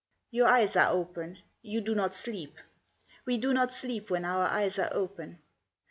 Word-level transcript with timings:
"Your 0.31 0.47
eyes 0.47 0.75
are 0.75 0.91
open; 0.91 1.37
you 1.61 1.79
do 1.79 1.93
not 1.93 2.15
sleep. 2.15 2.55
We 3.25 3.37
do 3.37 3.53
not 3.53 3.71
sleep 3.71 4.09
when 4.09 4.25
our 4.25 4.47
eyes 4.47 4.79
are 4.79 4.89
open. 4.91 5.37